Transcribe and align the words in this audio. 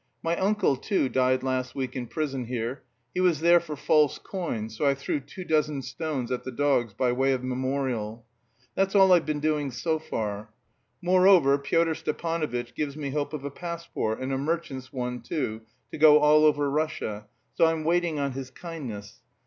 My 0.23 0.35
uncle, 0.35 0.77
too, 0.77 1.09
died 1.09 1.43
last 1.43 1.75
week 1.75 1.95
in 1.95 2.07
prison 2.07 2.45
here. 2.45 2.81
He 3.13 3.19
was 3.21 3.39
there 3.41 3.59
for 3.59 3.75
false 3.75 4.17
coin, 4.17 4.71
so 4.71 4.83
I 4.83 4.95
threw 4.95 5.19
two 5.19 5.43
dozen 5.43 5.83
stones 5.83 6.31
at 6.31 6.43
the 6.43 6.51
dogs 6.51 6.95
by 6.95 7.11
way 7.11 7.33
of 7.33 7.43
memorial. 7.43 8.25
That's 8.73 8.95
all 8.95 9.13
I've 9.13 9.27
been 9.27 9.39
doing 9.39 9.69
so 9.69 9.99
far. 9.99 10.51
Moreover 11.03 11.55
Pyotr 11.59 11.93
Stepanovitch 11.93 12.73
gives 12.73 12.97
me 12.97 13.11
hopes 13.11 13.35
of 13.35 13.43
a 13.45 13.51
passport, 13.51 14.19
and 14.21 14.33
a 14.33 14.39
merchant's 14.39 14.91
one, 14.91 15.21
too, 15.21 15.61
to 15.91 15.99
go 15.99 16.17
all 16.17 16.45
over 16.45 16.67
Russia, 16.71 17.27
so 17.53 17.65
I'm 17.67 17.83
waiting 17.83 18.17
on 18.17 18.31
his 18.31 18.49
kindness. 18.49 19.21